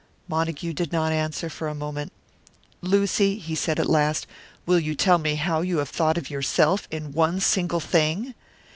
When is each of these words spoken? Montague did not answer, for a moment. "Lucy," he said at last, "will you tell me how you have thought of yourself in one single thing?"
Montague 0.27 0.73
did 0.73 0.91
not 0.91 1.11
answer, 1.11 1.47
for 1.47 1.67
a 1.67 1.75
moment. 1.75 2.11
"Lucy," 2.81 3.37
he 3.37 3.53
said 3.53 3.79
at 3.79 3.87
last, 3.87 4.25
"will 4.65 4.79
you 4.79 4.95
tell 4.95 5.19
me 5.19 5.35
how 5.35 5.61
you 5.61 5.77
have 5.77 5.89
thought 5.89 6.17
of 6.17 6.27
yourself 6.27 6.87
in 6.89 7.11
one 7.13 7.39
single 7.39 7.79
thing?" 7.79 8.33